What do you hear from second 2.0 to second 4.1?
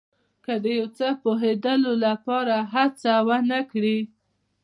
لپاره هڅه ونه کړئ.